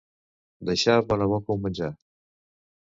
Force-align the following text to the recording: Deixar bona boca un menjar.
Deixar 0.69 0.97
bona 1.11 1.29
boca 1.35 1.59
un 1.59 1.63
menjar. 1.69 1.95